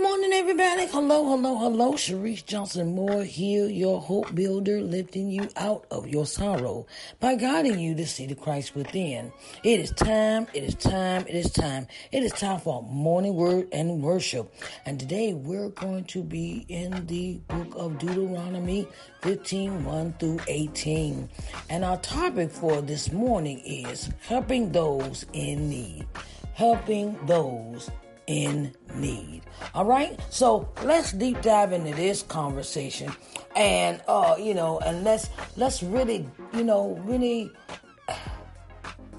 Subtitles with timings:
[0.00, 0.86] Good morning, everybody.
[0.86, 1.92] Hello, hello, hello.
[1.92, 6.86] Sharice Johnson Moore here, your hope builder, lifting you out of your sorrow
[7.20, 9.30] by guiding you to see the Christ within.
[9.62, 11.86] It is time, it is time, it is time.
[12.12, 14.54] It is time for morning word and worship.
[14.86, 18.88] And today we're going to be in the book of Deuteronomy
[19.20, 21.28] 15 1 through 18.
[21.68, 26.06] And our topic for this morning is helping those in need.
[26.54, 27.90] Helping those
[28.26, 29.42] in need.
[29.74, 30.18] All right.
[30.30, 33.12] So let's deep dive into this conversation,
[33.56, 37.50] and uh, you know, and let's let's really, you know, really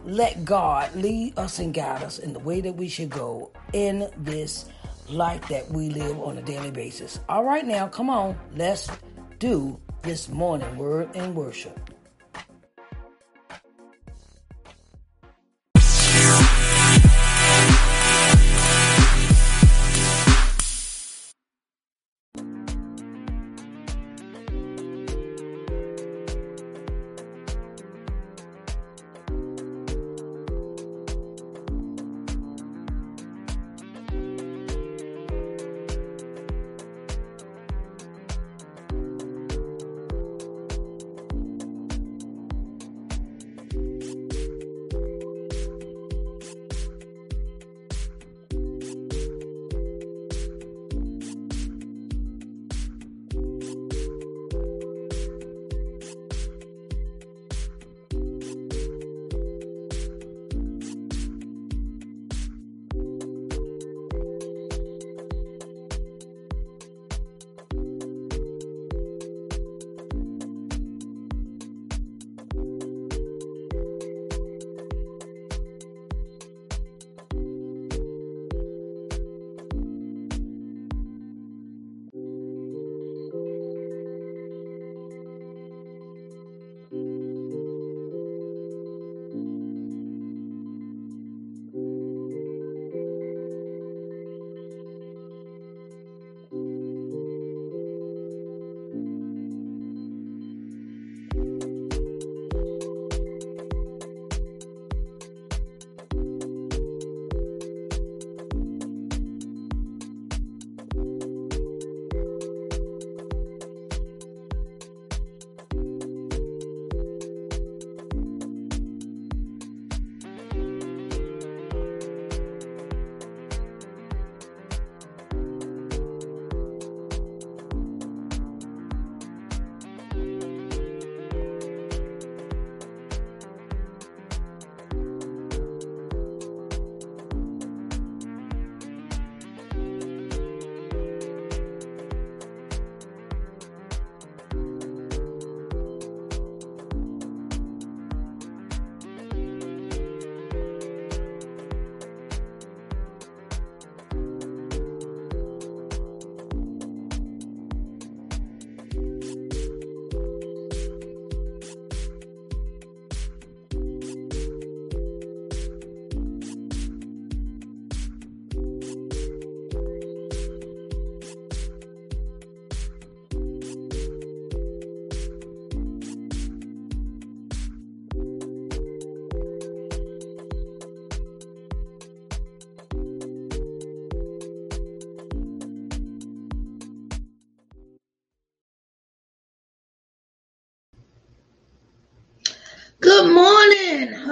[0.04, 4.10] let God lead us and guide us in the way that we should go in
[4.18, 4.66] this
[5.10, 7.20] life that we live on a daily basis.
[7.30, 8.90] All right, now come on, let's
[9.40, 11.91] do this morning word and worship.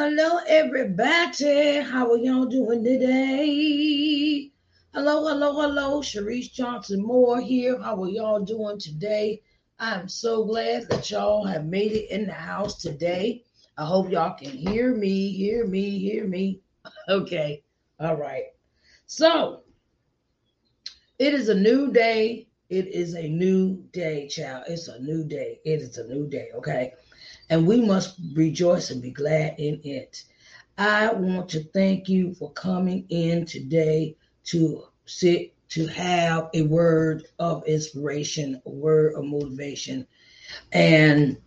[0.02, 1.82] Hello, everybody.
[1.82, 4.50] How are y'all doing today?
[4.94, 6.00] Hello, hello, hello.
[6.02, 7.78] Sharice Johnson Moore here.
[7.82, 9.42] How are y'all doing today?
[9.78, 13.44] I'm so glad that y'all have made it in the house today.
[13.78, 16.62] I hope y'all can hear me, hear me, hear me.
[17.10, 17.62] Okay.
[18.00, 18.46] All right.
[19.06, 19.64] So,
[21.20, 22.48] it is a new day.
[22.70, 24.64] It is a new day, child.
[24.70, 25.60] It's a new day.
[25.66, 26.52] It is a new day.
[26.56, 26.94] Okay
[27.50, 30.24] and we must rejoice and be glad in it.
[30.78, 34.16] I want to thank you for coming in today
[34.46, 40.08] to sit to have a word of inspiration, a word of motivation,
[40.72, 41.38] and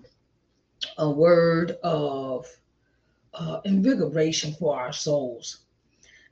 [0.98, 2.46] a word of
[3.34, 5.58] uh, invigoration for our souls.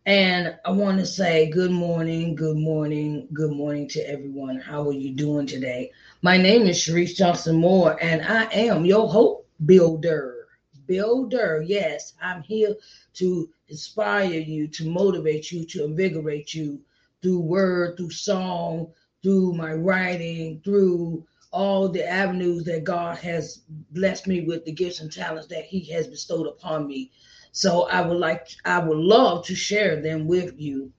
[0.07, 4.59] And I want to say good morning, good morning, good morning to everyone.
[4.59, 5.91] How are you doing today?
[6.23, 10.47] My name is Sharice Johnson Moore, and I am your hope builder.
[10.87, 12.75] Builder, yes, I'm here
[13.15, 16.81] to inspire you, to motivate you, to invigorate you
[17.23, 18.93] through word, through song,
[19.23, 25.01] through my writing, through all the avenues that God has blessed me with, the gifts
[25.01, 27.11] and talents that He has bestowed upon me.
[27.53, 30.93] So I would like, I would love to share them with you.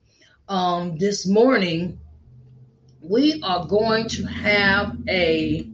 [0.50, 2.00] Um, this morning,
[3.02, 5.71] we are going to have a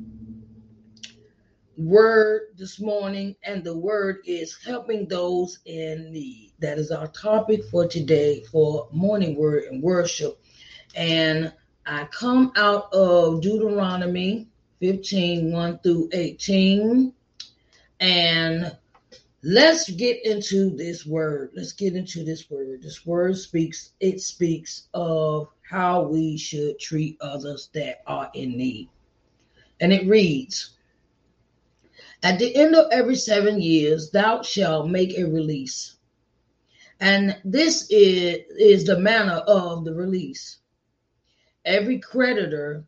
[1.77, 6.53] word this morning, and the word is helping those in need.
[6.59, 10.41] That is our topic for today for morning word and worship.
[10.95, 11.53] And
[11.85, 14.47] I come out of Deuteronomy
[14.79, 17.13] 15 1 through 18.
[17.99, 18.75] And
[19.43, 21.51] let's get into this word.
[21.55, 22.81] Let's get into this word.
[22.81, 28.89] This word speaks, it speaks of how we should treat others that are in need.
[29.79, 30.76] And it reads
[32.23, 35.97] At the end of every seven years, thou shalt make a release.
[36.99, 40.57] And this is, is the manner of the release.
[41.63, 42.85] Every creditor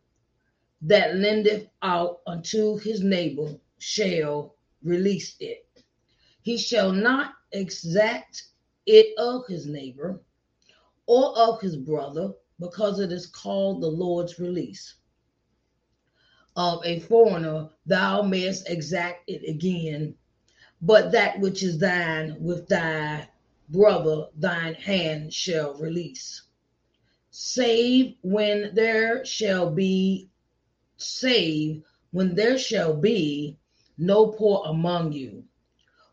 [0.82, 5.66] that lendeth out unto his neighbor shall release it.
[6.42, 8.44] He shall not exact
[8.86, 10.20] it of his neighbor
[11.06, 14.94] or of his brother, because it is called the Lord's release.
[16.62, 20.14] Of a foreigner, thou mayest exact it again,
[20.82, 23.30] but that which is thine with thy
[23.70, 26.42] brother, thine hand shall release.
[27.30, 30.28] Save when there shall be
[30.98, 33.56] save when there shall be
[33.96, 35.42] no poor among you.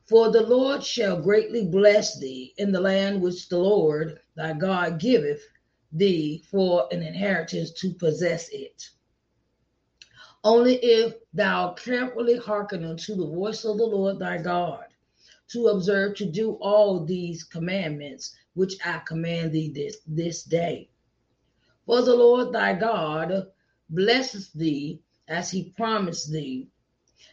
[0.06, 4.98] For the Lord shall greatly bless thee in the land which the Lord thy God
[4.98, 5.44] giveth
[5.92, 8.92] thee for an inheritance to possess it.
[10.44, 14.86] Only if thou carefully hearken unto the voice of the Lord thy God,
[15.50, 20.90] to observe to do all these commandments which I command thee this, this day.
[21.86, 23.48] For the Lord thy God
[23.90, 26.68] blesses thee as he promised thee,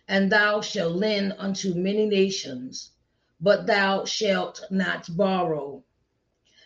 [0.09, 2.93] and thou shalt lend unto many nations,
[3.41, 5.85] but thou shalt not borrow.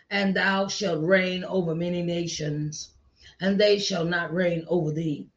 [0.09, 2.93] And thou shalt reign over many nations,
[3.41, 5.27] and they shall not reign over thee.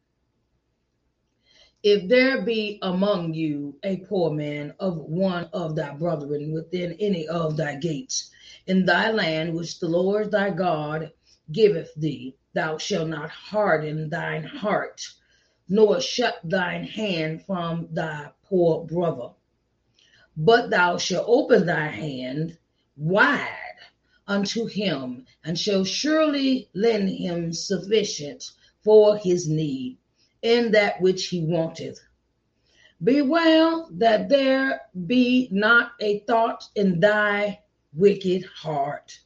[1.85, 7.27] If there be among you a poor man of one of thy brethren within any
[7.27, 8.31] of thy gates,
[8.65, 11.11] in thy land which the Lord thy God
[11.51, 15.01] giveth thee, thou shalt not harden thine heart,
[15.67, 19.31] nor shut thine hand from thy poor brother.
[20.37, 22.57] But thou shalt open thy hand
[22.95, 23.49] wide
[24.25, 28.51] unto him, and shall surely lend him sufficient
[28.85, 29.97] for his need
[30.43, 31.99] in that which he wanteth.
[33.03, 37.59] Beware that there be not a thought in thy
[37.93, 39.19] wicked heart,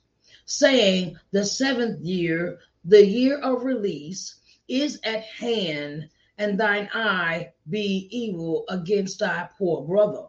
[0.45, 4.35] saying, The seventh year the year of release
[4.69, 10.27] is at hand, and thine eye be evil against thy poor brother,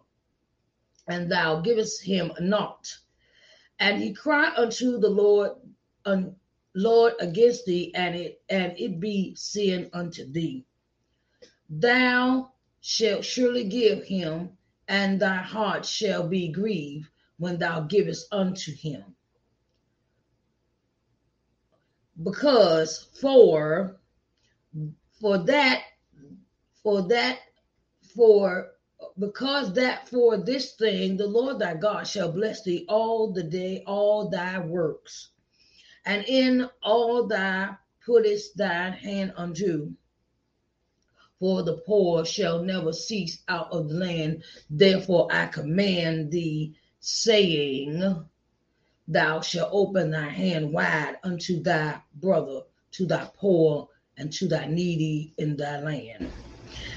[1.06, 2.92] and thou givest him naught.
[3.78, 5.52] And he cried unto the Lord,
[6.04, 6.34] un,
[6.74, 10.64] Lord against thee, and it and it be sin unto thee.
[11.68, 14.56] Thou shalt surely give him,
[14.88, 19.16] and thy heart shall be grieved when thou givest unto him
[22.22, 23.96] because for
[25.20, 25.82] for that
[26.82, 27.38] for that
[28.14, 28.70] for
[29.18, 33.82] because that for this thing the Lord thy God shall bless thee all the day,
[33.86, 35.30] all thy works,
[36.04, 39.92] and in all thy puttest thine hand unto.
[41.40, 44.44] For the poor shall never cease out of the land.
[44.70, 48.24] Therefore I command thee, saying,
[49.08, 54.66] thou shalt open thy hand wide unto thy brother, to thy poor, and to thy
[54.66, 56.32] needy in thy land.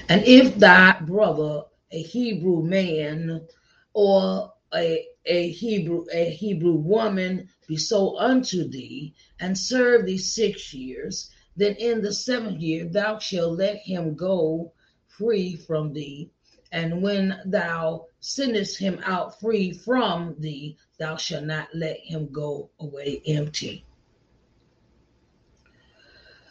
[0.08, 3.46] And if thy brother, a Hebrew man,
[3.94, 10.74] or a, a Hebrew a Hebrew woman be sold unto thee, and serve thee six
[10.74, 14.72] years, then in the seventh year thou shalt let him go
[15.06, 16.30] free from thee.
[16.72, 22.70] And when thou sendest him out free from thee, thou shalt not let him go
[22.80, 23.84] away empty.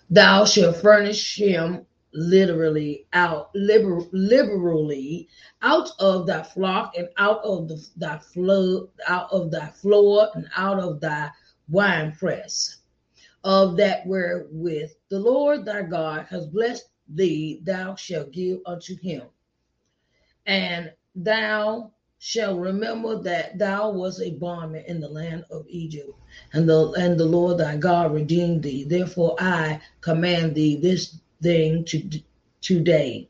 [0.09, 5.29] Thou shalt furnish him literally out liber, liberally
[5.61, 10.47] out of thy flock and out of the, thy flow out of thy floor and
[10.57, 11.31] out of thy
[11.69, 12.80] wine press
[13.43, 19.23] of that wherewith the Lord thy God has blessed thee, thou shalt give unto him.
[20.45, 26.11] And thou shall remember that thou was a bondman in the land of Egypt,
[26.53, 28.83] and the and the Lord thy God redeemed thee.
[28.83, 32.21] Therefore I command thee this thing to
[32.61, 33.27] today.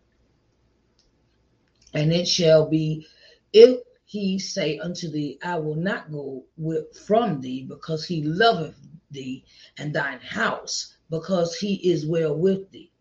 [1.94, 3.08] And it shall be
[3.53, 8.75] if he say unto thee, I will not go with, from thee, because he loveth
[9.12, 9.44] thee
[9.77, 12.91] and thine house, because he is well with thee.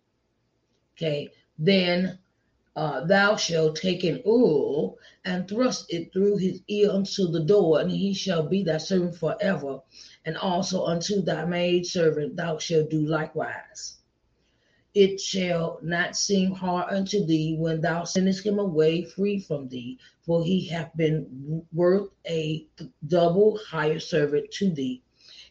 [0.97, 2.19] Okay, then
[2.77, 7.81] uh, thou shalt take an oil and thrust it through his ear unto the door,
[7.81, 9.81] and he shall be thy servant forever.
[10.25, 13.99] And also unto thy maid servant thou shalt do likewise.
[14.95, 19.99] It shall not seem hard unto thee when thou sendest him away free from thee,
[20.23, 22.67] for he hath been worth a
[23.07, 25.03] double higher servant to thee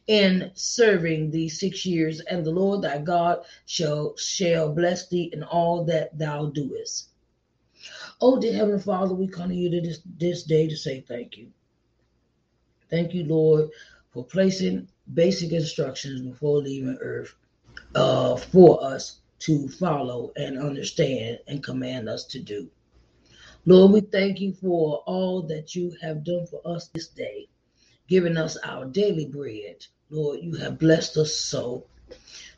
[0.09, 5.43] in serving thee six years, and the Lord thy God shall shall bless thee in
[5.43, 7.09] all that thou doest.
[8.19, 11.37] Oh, dear Heavenly Father, we come to you to this, this day to say thank
[11.37, 11.51] you.
[12.89, 13.69] Thank you, Lord,
[14.11, 17.35] for placing basic instructions before leaving earth
[17.93, 22.67] uh, for us to follow and understand and command us to do.
[23.67, 27.47] Lord, we thank you for all that you have done for us this day,
[28.09, 31.85] giving us our daily bread, Lord, you have blessed us so.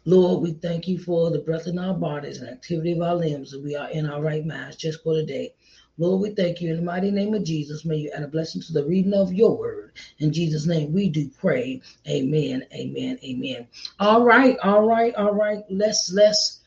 [0.06, 3.52] Lord, we thank you for the breath in our bodies and activity of our limbs,
[3.52, 5.54] that we are in our right minds just for today.
[5.98, 7.86] Lord, we thank you in the mighty name of Jesus.
[7.86, 9.92] May you add a blessing to the reading of your word.
[10.20, 11.82] In Jesus' name, we do pray.
[12.08, 12.66] Amen.
[12.74, 13.20] Amen.
[13.24, 13.68] Amen.
[14.00, 14.58] All right.
[14.64, 15.14] All right.
[15.16, 15.64] All right.
[15.70, 16.62] Let's let's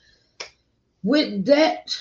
[1.03, 1.97] with that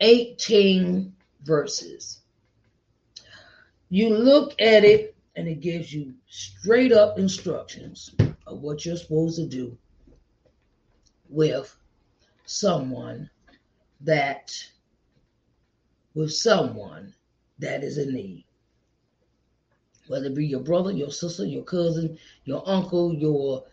[0.00, 1.14] 18
[1.44, 2.20] verses.
[3.94, 8.12] You look at it and it gives you straight up instructions
[8.44, 9.78] of what you're supposed to do
[11.28, 11.72] with
[12.44, 13.30] someone
[14.00, 14.52] that
[16.12, 17.14] with someone
[17.60, 18.44] that is in need.
[20.08, 23.64] Whether it be your brother your sister your cousin your uncle your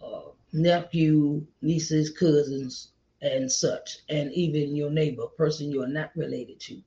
[0.00, 0.20] uh,
[0.52, 6.80] nephew nieces cousins and such and even your neighbor person you're not related to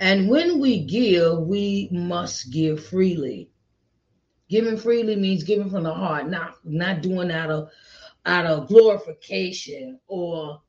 [0.00, 3.50] and when we give, we must give freely.
[4.48, 7.70] Giving freely means giving from the heart, not not doing out of
[8.26, 10.60] out of glorification or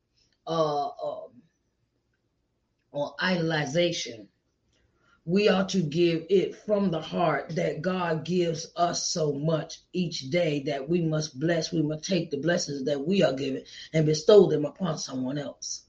[0.47, 1.41] uh, um,
[2.91, 4.27] or idolization.
[5.25, 10.29] We are to give it from the heart that God gives us so much each
[10.29, 11.71] day that we must bless.
[11.71, 15.83] We must take the blessings that we are given and bestow them upon someone else.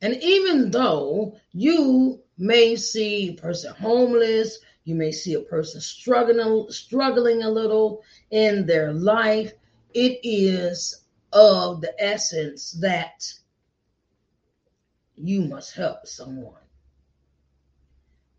[0.00, 6.70] And even though you may see a person homeless, you may see a person struggling
[6.70, 9.52] struggling a little in their life,
[9.92, 13.24] it is of the essence that
[15.16, 16.62] you must help someone,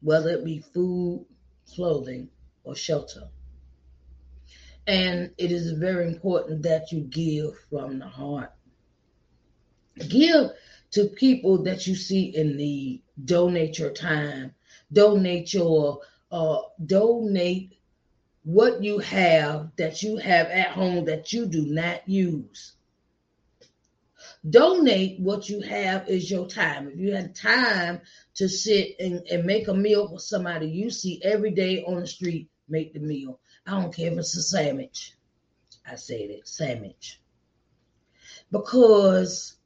[0.02, 1.26] whether it be food,
[1.76, 2.30] clothing,
[2.64, 3.28] or shelter.
[4.88, 8.54] And it is very important that you give from the heart.
[10.08, 10.52] Give
[10.92, 13.04] to people that you see in need.
[13.26, 14.54] Donate your time,
[14.92, 17.80] donate your uh, donate
[18.44, 22.74] what you have that you have at home that you do not use.
[24.50, 26.88] Donate what you have is your time.
[26.88, 28.02] If you had time
[28.36, 32.08] to sit and, and make a meal for somebody you see every day on the
[32.08, 33.40] street, make the meal.
[33.68, 35.14] I don't care if it's a sandwich.
[35.86, 37.20] I said it, sandwich.
[38.52, 39.59] Because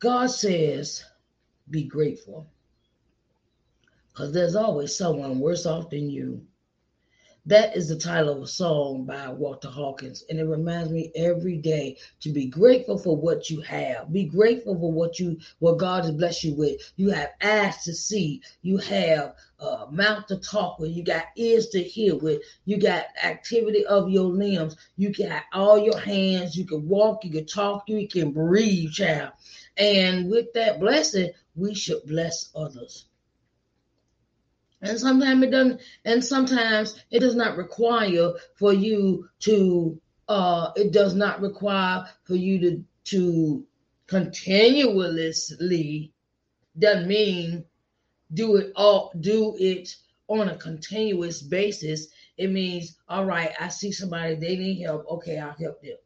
[0.00, 1.04] God says,
[1.68, 2.46] be grateful.
[4.08, 6.42] Because there's always someone worse off than you.
[7.46, 10.24] That is the title of a song by Walter Hawkins.
[10.28, 14.12] And it reminds me every day to be grateful for what you have.
[14.12, 16.92] Be grateful for what you what God has blessed you with.
[16.96, 18.42] You have eyes to see.
[18.60, 20.90] You have a mouth to talk with.
[20.90, 22.42] You got ears to hear with.
[22.66, 24.76] You got activity of your limbs.
[24.96, 26.56] You got all your hands.
[26.56, 27.24] You can walk.
[27.24, 27.84] You can talk.
[27.88, 29.32] You can breathe, child.
[29.80, 33.06] And with that blessing, we should bless others.
[34.82, 40.92] And sometimes it doesn't, and sometimes it does not require for you to, uh, it
[40.92, 43.66] does not require for you to, to
[44.06, 46.12] continuously,
[46.78, 47.64] doesn't mean
[48.34, 49.96] do it all, do it
[50.28, 52.08] on a continuous basis.
[52.36, 55.06] It means, all right, I see somebody, they need help.
[55.10, 55.96] Okay, I'll help them.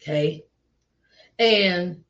[0.00, 0.44] Okay.
[1.38, 2.04] And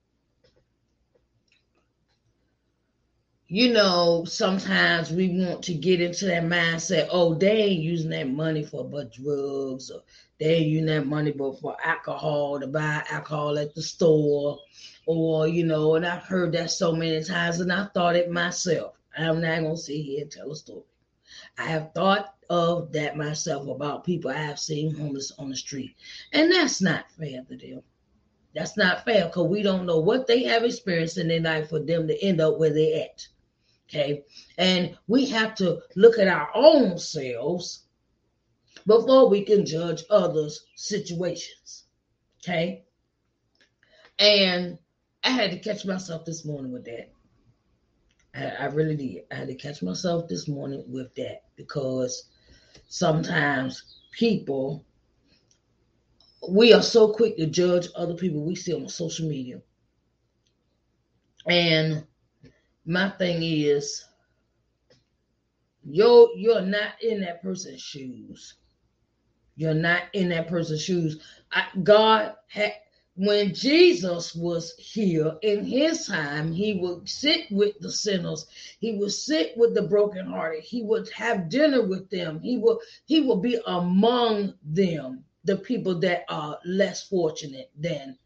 [3.48, 8.28] you know, sometimes we want to get into that mindset, oh, they ain't using that
[8.28, 10.02] money for but drugs, or
[10.40, 14.58] they ain't using that money but for alcohol to buy alcohol at the store,
[15.06, 18.94] or you know, and I've heard that so many times, and I thought it myself.
[19.16, 20.82] I'm not gonna sit here and tell a story.
[21.56, 25.94] I have thought of that myself about people I have seen homeless on the street,
[26.32, 27.82] and that's not fair to them.
[28.56, 31.78] That's not fair because we don't know what they have experienced in their life for
[31.78, 33.28] them to end up where they're at.
[33.88, 34.24] Okay.
[34.58, 37.84] And we have to look at our own selves
[38.86, 41.84] before we can judge others' situations.
[42.42, 42.84] Okay.
[44.18, 44.78] And
[45.22, 47.10] I had to catch myself this morning with that.
[48.34, 49.24] I, really did.
[49.30, 52.28] I had to catch myself this morning with that because
[52.86, 54.84] sometimes people,
[56.46, 59.62] we are so quick to judge other people we see on social media.
[61.46, 62.04] And
[62.86, 64.04] my thing is
[65.84, 68.54] you're you're not in that person's shoes.
[69.56, 71.20] You're not in that person's shoes.
[71.50, 72.74] I, god had
[73.18, 78.46] when jesus was here in his time he would sit with the sinners.
[78.78, 80.62] He would sit with the brokenhearted.
[80.62, 82.40] He would have dinner with them.
[82.40, 88.16] He would he will be among them the people that are less fortunate than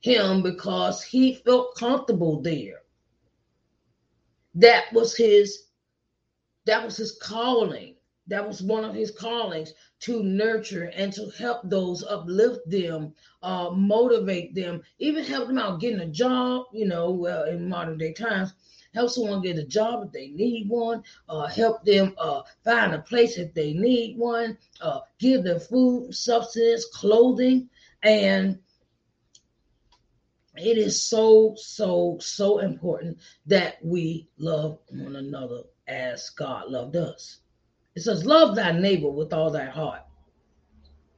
[0.00, 2.82] him because he felt comfortable there
[4.56, 5.64] that was his
[6.66, 7.94] that was his calling.
[8.28, 13.70] That was one of his callings to nurture and to help those uplift them uh,
[13.70, 18.12] motivate them even help them out getting a job you know well in modern day
[18.12, 18.52] times
[18.94, 22.98] help someone get a job if they need one uh, help them uh, find a
[22.98, 27.68] place if they need one uh, give them food substance clothing
[28.02, 28.58] and
[30.58, 37.38] it is so, so, so important that we love one another as God loved us.
[37.94, 40.02] It says, Love thy neighbor with all thy heart.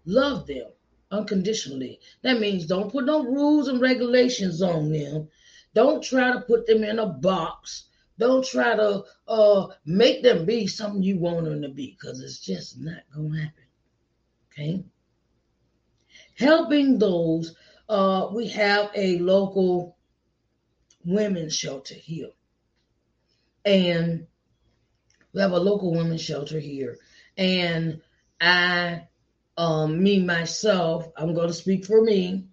[0.05, 0.69] Love them
[1.11, 2.01] unconditionally.
[2.23, 5.29] That means don't put no rules and regulations on them.
[5.75, 7.85] Don't try to put them in a box.
[8.19, 12.41] Don't try to uh, make them be something you want them to be because it's
[12.41, 13.65] just not going to happen.
[14.53, 14.85] Okay?
[16.35, 17.55] Helping those
[17.89, 19.97] uh, we have a local
[21.05, 22.31] women's shelter here.
[23.65, 24.27] And
[25.33, 26.99] we have a local women's shelter here.
[27.37, 28.01] And
[28.41, 29.09] I,
[29.57, 32.47] um, me myself, I'm going to speak for me.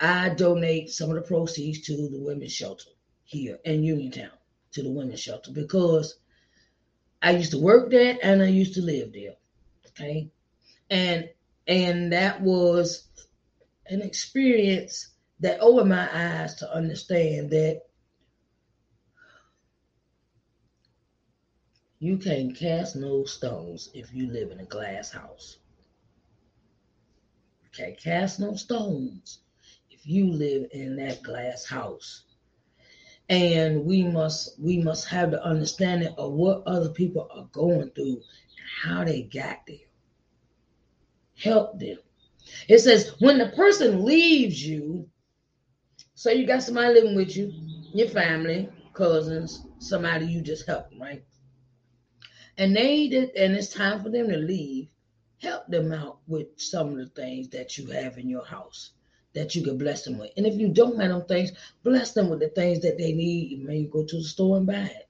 [0.00, 2.90] I donate some of the proceeds to the women's shelter
[3.24, 4.30] here in Uniontown,
[4.72, 6.18] to the women's shelter, because
[7.22, 9.34] I used to work there and I used to live there.
[9.88, 10.30] Okay.
[10.90, 11.30] And
[11.66, 13.04] and that was
[13.88, 17.82] an experience that opened my eyes to understand that
[21.98, 25.58] you can't cast no stones if you live in a glass house.
[27.62, 29.40] You can't cast no stones
[29.90, 32.24] if you live in that glass house.
[33.30, 38.16] And we must we must have the understanding of what other people are going through
[38.16, 39.76] and how they got there.
[41.36, 41.98] Help them
[42.68, 45.08] it says, when the person leaves you,
[46.14, 47.52] so you got somebody living with you,
[47.92, 51.24] your family, cousins, somebody you just help, right?
[52.56, 54.88] And they did, and it's time for them to leave.
[55.42, 58.92] Help them out with some of the things that you have in your house
[59.34, 60.30] that you can bless them with.
[60.36, 63.64] And if you don't have them things, bless them with the things that they need.
[63.64, 65.08] Maybe go to the store and buy it.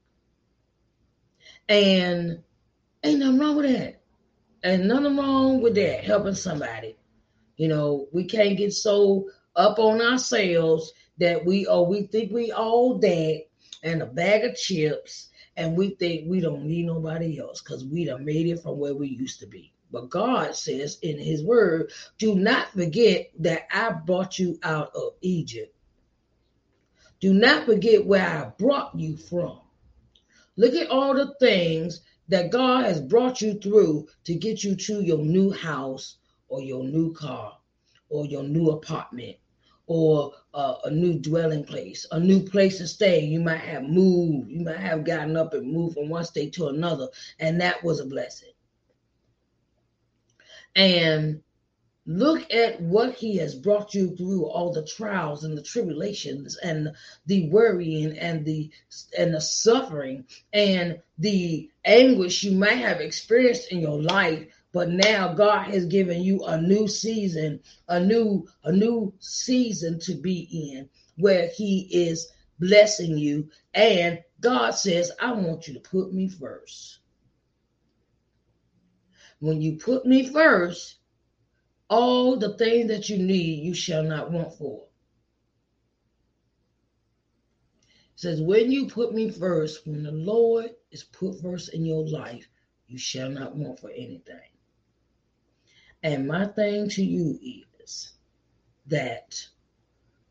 [1.69, 2.43] And
[3.05, 4.01] ain't nothing wrong with that.
[4.63, 6.97] And nothing wrong with that, helping somebody.
[7.57, 12.51] You know, we can't get so up on ourselves that we oh we think we
[12.51, 13.43] all that
[13.83, 18.05] and a bag of chips and we think we don't need nobody else because we
[18.05, 19.73] done made it from where we used to be.
[19.93, 25.13] But God says in his word, do not forget that I brought you out of
[25.21, 25.73] Egypt.
[27.21, 29.61] Do not forget where I brought you from.
[30.57, 35.01] Look at all the things that God has brought you through to get you to
[35.01, 36.17] your new house
[36.55, 37.59] or your new car
[38.09, 39.37] or your new apartment
[39.87, 43.25] or uh, a new dwelling place, a new place to stay.
[43.25, 46.69] You might have moved, you might have gotten up and moved from one state to
[46.69, 47.09] another,
[47.41, 48.53] and that was a blessing.
[50.77, 51.43] And
[52.07, 56.91] look at what he has brought you through all the trials and the tribulations and
[57.27, 58.71] the worrying and the
[59.19, 65.33] and the suffering and the anguish you might have experienced in your life but now
[65.33, 70.91] God has given you a new season, a new a new season to be in
[71.17, 76.99] where he is blessing you and God says, I want you to put me first.
[79.39, 80.97] When you put me first,
[81.89, 84.87] all the things that you need, you shall not want for.
[88.15, 92.05] It says, when you put me first, when the Lord is put first in your
[92.09, 92.49] life,
[92.89, 94.54] you shall not want for anything.
[96.05, 97.39] And my thing to you
[97.83, 98.13] is
[98.87, 99.49] that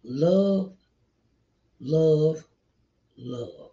[0.03, 0.73] love,
[1.79, 2.47] love,
[3.17, 3.71] love.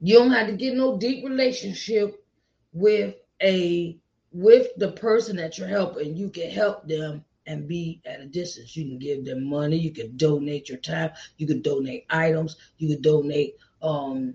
[0.00, 2.24] You don't have to get no deep relationship
[2.72, 3.98] with a
[4.32, 6.16] with the person that you're helping.
[6.16, 8.76] You can help them and be at a distance.
[8.76, 12.88] You can give them money, you can donate your time, you can donate items, you
[12.88, 14.34] can donate um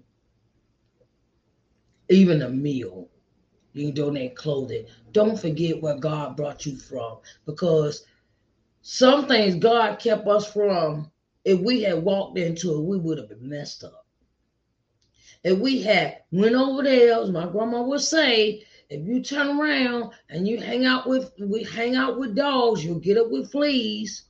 [2.10, 3.10] even a meal.
[3.74, 4.86] You donate clothing.
[5.12, 8.06] Don't forget where God brought you from because
[8.82, 11.12] some things God kept us from,
[11.44, 14.06] if we had walked into it, we would have been messed up.
[15.44, 20.12] If we had went over there, as my grandma would say, if you turn around
[20.30, 24.24] and you hang out with we hang out with dogs, you'll get up with fleas.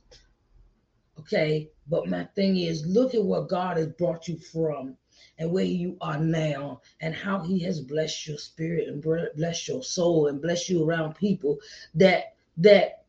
[1.18, 4.96] Okay, but my thing is, look at what God has brought you from
[5.38, 9.02] and where you are now and how he has blessed your spirit and
[9.36, 11.58] blessed your soul and blessed you around people
[11.94, 13.04] that that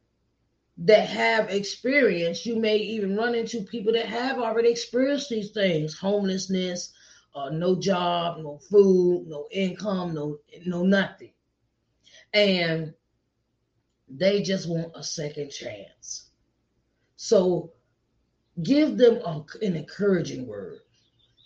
[0.77, 5.97] that have experience you may even run into people that have already experienced these things
[5.97, 6.93] homelessness
[7.35, 11.31] uh, no job no food no income no no nothing.
[12.33, 12.93] And
[14.07, 16.29] they just want a second chance.
[17.15, 17.71] So
[18.63, 20.79] give them a, an encouraging word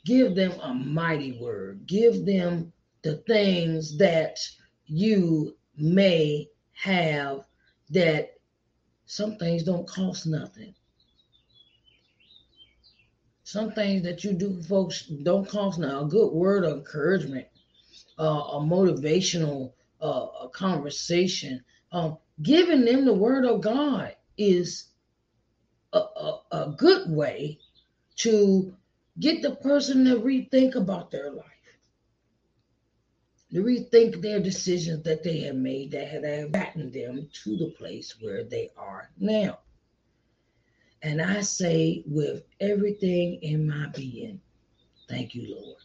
[0.05, 1.85] Give them a mighty word.
[1.85, 4.39] Give them the things that
[4.85, 7.45] you may have
[7.89, 8.35] that
[9.05, 10.73] some things don't cost nothing.
[13.43, 16.01] Some things that you do, folks, don't cost now.
[16.01, 17.47] A good word of encouragement,
[18.19, 24.85] uh, a motivational uh, a conversation, um, giving them the word of God is
[25.93, 27.59] a, a, a good way
[28.17, 28.73] to
[29.19, 31.45] Get the person to rethink about their life,
[33.51, 38.15] to rethink their decisions that they have made that have gotten them to the place
[38.21, 39.59] where they are now.
[41.01, 44.41] And I say with everything in my being,
[45.07, 45.77] thank you, Lord.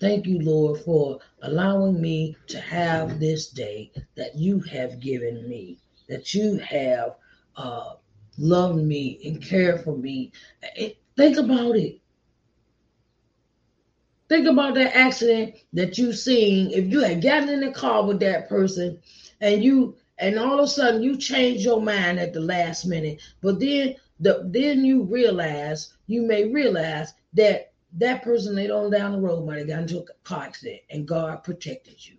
[0.00, 5.78] Thank you, Lord, for allowing me to have this day that you have given me,
[6.08, 7.16] that you have
[7.56, 7.94] uh,
[8.36, 10.30] loved me and cared for me.
[10.76, 12.00] It, Think about it.
[14.28, 16.70] Think about that accident that you seen.
[16.70, 19.00] If you had gotten in the car with that person
[19.40, 23.20] and you and all of a sudden you change your mind at the last minute,
[23.40, 29.10] but then the then you realize you may realize that that person later on down
[29.10, 32.16] the road might have gotten into a car accident and God protected you.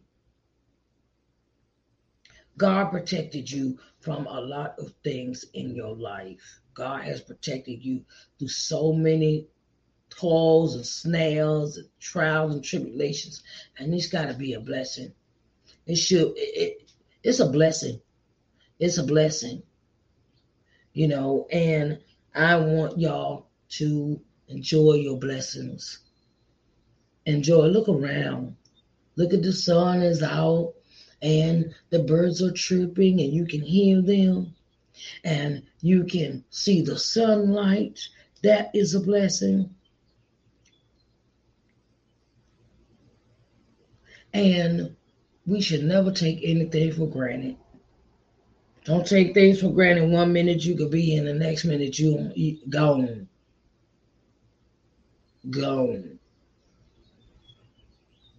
[2.57, 6.59] God protected you from a lot of things in your life.
[6.79, 8.05] God has protected you
[8.37, 9.47] through so many
[10.09, 13.43] toils and snails and trials and tribulations.
[13.77, 15.11] And it's got to be a blessing.
[15.85, 17.99] It should, it, it, it's a blessing.
[18.79, 19.61] It's a blessing.
[20.93, 21.99] You know, and
[22.33, 25.99] I want y'all to enjoy your blessings.
[27.25, 27.65] Enjoy.
[27.65, 28.55] Look around.
[29.17, 30.75] Look at the sun is out
[31.21, 34.55] and the birds are chirping and you can hear them
[35.23, 37.99] and you can see the sunlight,
[38.43, 39.69] that is a blessing.
[44.33, 44.95] And
[45.45, 47.57] we should never take anything for granted.
[48.85, 50.09] Don't take things for granted.
[50.09, 53.27] One minute you could be in, the next minute you gone.
[55.49, 56.19] Gone.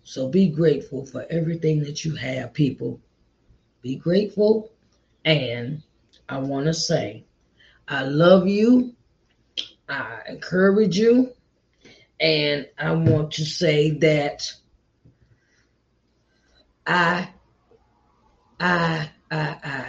[0.05, 3.01] So be grateful for everything that you have, people.
[3.83, 4.71] Be grateful
[5.25, 5.83] and
[6.31, 7.25] I want to say,
[7.89, 8.95] I love you.
[9.89, 11.33] I encourage you.
[12.21, 14.53] And I want to say that
[16.87, 17.31] I,
[18.61, 19.87] I, I, I,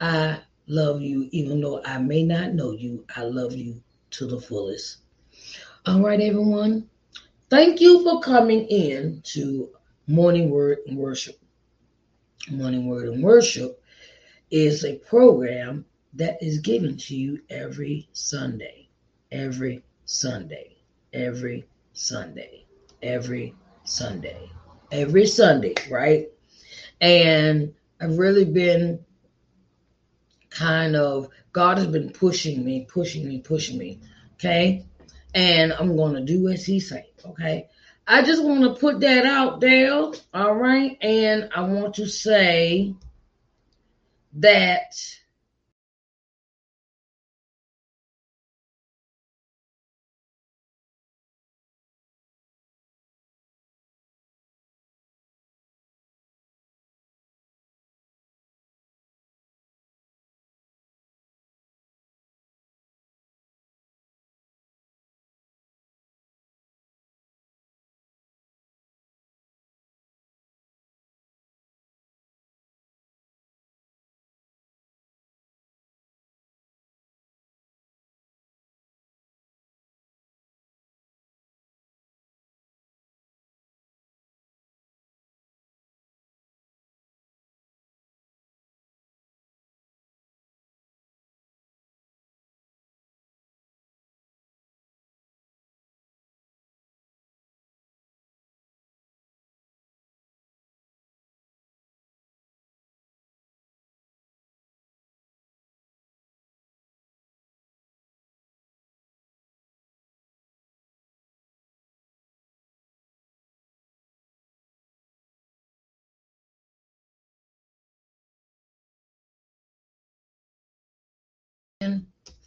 [0.00, 3.04] I love you, even though I may not know you.
[3.14, 3.80] I love you
[4.12, 4.98] to the fullest.
[5.86, 6.90] All right, everyone.
[7.50, 9.70] Thank you for coming in to
[10.08, 11.36] Morning Word and Worship.
[12.50, 13.77] Morning Word and Worship
[14.50, 15.84] is a program
[16.14, 18.88] that is given to you every Sunday,
[19.30, 20.76] every Sunday,
[21.12, 22.64] every Sunday,
[23.02, 24.50] every Sunday,
[24.90, 26.28] every Sunday, right?
[27.00, 29.04] And I've really been
[30.50, 34.00] kind of, God has been pushing me, pushing me, pushing me.
[34.34, 34.86] Okay.
[35.34, 37.68] and I'm going to do as he says, Okay.
[38.06, 40.10] I just want to put that out there.
[40.32, 40.96] All right.
[41.02, 42.94] And I want to say
[44.34, 44.94] that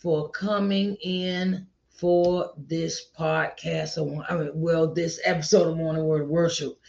[0.02, 4.00] for coming in for this podcast.
[4.30, 6.80] I mean, well, this episode of Morning Word Worship.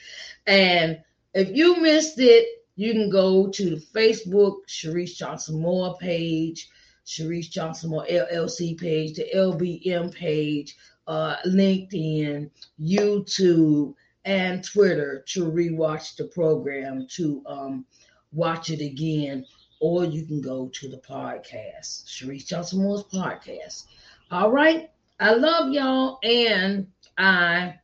[0.46, 0.98] And
[1.34, 6.70] if you missed it, you can go to the Facebook Sharice Johnson Moore page,
[7.06, 10.74] Sharice Johnson Moore LLC page, the LBM page,
[11.06, 13.94] uh, LinkedIn, YouTube,
[14.24, 17.84] and Twitter to rewatch the program, to um,
[18.32, 19.44] watch it again
[19.82, 23.86] or you can go to the podcast, Sharice Johnson Moore's podcast.
[24.30, 24.88] All right.
[25.18, 26.86] I love y'all, and
[27.18, 27.74] I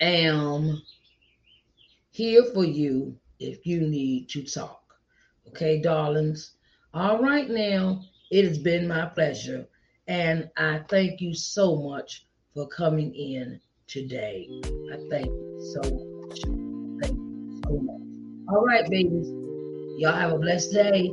[0.00, 0.82] am
[2.10, 4.82] here for you if you need to talk.
[5.46, 6.54] Okay, darlings.
[6.92, 8.02] All right, now
[8.32, 9.68] it has been my pleasure,
[10.08, 14.48] and I thank you so much for coming in today.
[14.92, 16.40] I thank you so much.
[17.02, 18.48] Thank you so much.
[18.48, 19.47] All right, babies.
[19.98, 21.12] Y'all have a blessed day.